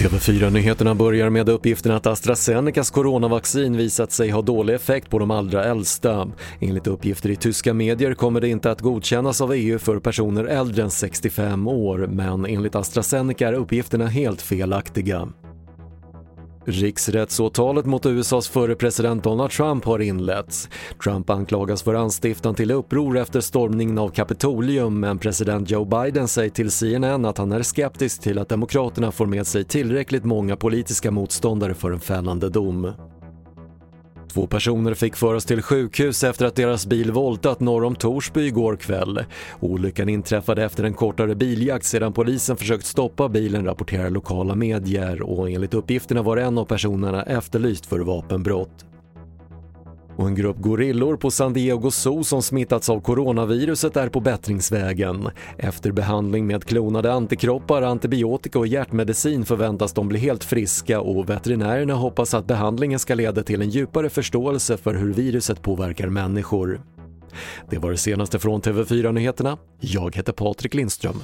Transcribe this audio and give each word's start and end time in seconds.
TV4-nyheterna 0.00 0.94
börjar 0.94 1.30
med 1.30 1.48
uppgiften 1.48 1.92
att 1.92 2.06
AstraZenecas 2.06 2.90
coronavaccin 2.90 3.76
visat 3.76 4.12
sig 4.12 4.30
ha 4.30 4.42
dålig 4.42 4.74
effekt 4.74 5.10
på 5.10 5.18
de 5.18 5.30
allra 5.30 5.64
äldsta. 5.64 6.32
Enligt 6.60 6.86
uppgifter 6.86 7.30
i 7.30 7.36
tyska 7.36 7.74
medier 7.74 8.14
kommer 8.14 8.40
det 8.40 8.48
inte 8.48 8.70
att 8.70 8.80
godkännas 8.80 9.40
av 9.40 9.52
EU 9.52 9.78
för 9.78 9.98
personer 9.98 10.44
äldre 10.44 10.82
än 10.82 10.90
65 10.90 11.68
år, 11.68 11.98
men 11.98 12.46
enligt 12.46 12.74
AstraZeneca 12.74 13.48
är 13.48 13.52
uppgifterna 13.52 14.06
helt 14.06 14.42
felaktiga. 14.42 15.28
Riksrättsåtalet 16.70 17.86
mot 17.86 18.06
USAs 18.06 18.48
förre 18.48 18.74
president 18.74 19.24
Donald 19.24 19.50
Trump 19.50 19.84
har 19.84 19.98
inletts. 19.98 20.68
Trump 21.04 21.30
anklagas 21.30 21.82
för 21.82 21.94
anstiftan 21.94 22.54
till 22.54 22.70
uppror 22.70 23.18
efter 23.18 23.40
stormningen 23.40 23.98
av 23.98 24.08
Kapitolium 24.08 25.00
men 25.00 25.18
president 25.18 25.70
Joe 25.70 25.84
Biden 25.84 26.28
säger 26.28 26.50
till 26.50 26.70
CNN 26.70 27.24
att 27.24 27.38
han 27.38 27.52
är 27.52 27.62
skeptisk 27.62 28.22
till 28.22 28.38
att 28.38 28.48
Demokraterna 28.48 29.12
får 29.12 29.26
med 29.26 29.46
sig 29.46 29.64
tillräckligt 29.64 30.24
många 30.24 30.56
politiska 30.56 31.10
motståndare 31.10 31.74
för 31.74 31.90
en 31.90 32.00
fällande 32.00 32.48
dom. 32.48 33.09
Två 34.32 34.46
personer 34.46 34.94
fick 34.94 35.16
föras 35.16 35.44
till 35.44 35.62
sjukhus 35.62 36.24
efter 36.24 36.46
att 36.46 36.56
deras 36.56 36.86
bil 36.86 37.12
voltat 37.12 37.60
norr 37.60 37.84
om 37.84 37.94
Torsby 37.94 38.46
igår 38.46 38.76
kväll. 38.76 39.24
Olyckan 39.60 40.08
inträffade 40.08 40.64
efter 40.64 40.84
en 40.84 40.94
kortare 40.94 41.34
biljakt 41.34 41.84
sedan 41.84 42.12
polisen 42.12 42.56
försökt 42.56 42.86
stoppa 42.86 43.28
bilen 43.28 43.64
rapporterar 43.64 44.10
lokala 44.10 44.54
medier 44.54 45.22
och 45.22 45.50
enligt 45.50 45.74
uppgifterna 45.74 46.22
var 46.22 46.36
en 46.36 46.58
av 46.58 46.64
personerna 46.64 47.22
efterlyst 47.22 47.86
för 47.86 47.98
vapenbrott 47.98 48.89
och 50.20 50.26
en 50.26 50.34
grupp 50.34 50.56
gorillor 50.58 51.16
på 51.16 51.30
San 51.30 51.52
Diego 51.52 51.90
Zoo 51.90 52.24
som 52.24 52.42
smittats 52.42 52.90
av 52.90 53.00
coronaviruset 53.00 53.96
är 53.96 54.08
på 54.08 54.20
bättringsvägen. 54.20 55.28
Efter 55.58 55.92
behandling 55.92 56.46
med 56.46 56.64
klonade 56.64 57.12
antikroppar, 57.12 57.82
antibiotika 57.82 58.58
och 58.58 58.66
hjärtmedicin 58.66 59.44
förväntas 59.44 59.92
de 59.92 60.08
bli 60.08 60.18
helt 60.18 60.44
friska 60.44 61.00
och 61.00 61.30
veterinärerna 61.30 61.94
hoppas 61.94 62.34
att 62.34 62.46
behandlingen 62.46 62.98
ska 62.98 63.14
leda 63.14 63.42
till 63.42 63.62
en 63.62 63.70
djupare 63.70 64.10
förståelse 64.10 64.76
för 64.76 64.94
hur 64.94 65.12
viruset 65.12 65.62
påverkar 65.62 66.08
människor. 66.08 66.80
Det 67.70 67.78
var 67.78 67.90
det 67.90 67.96
senaste 67.96 68.38
från 68.38 68.60
TV4 68.60 69.12
Nyheterna. 69.12 69.58
Jag 69.80 70.16
heter 70.16 70.32
Patrik 70.32 70.74
Lindström. 70.74 71.20